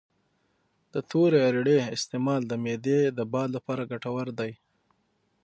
د 0.93 0.95
تورې 1.09 1.39
اریړې 1.47 1.77
استعمال 1.95 2.41
د 2.47 2.53
معدې 2.63 2.99
د 3.17 3.19
باد 3.33 3.49
لپاره 3.57 3.89
ګټور 3.91 4.27
دی 4.39 4.51